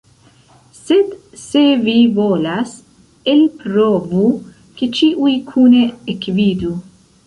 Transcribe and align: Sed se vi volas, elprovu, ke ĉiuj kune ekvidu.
Sed 0.77 1.11
se 1.41 1.61
vi 1.83 1.95
volas, 2.17 2.73
elprovu, 3.37 4.27
ke 4.83 4.93
ĉiuj 5.01 5.39
kune 5.55 5.89
ekvidu. 6.19 6.79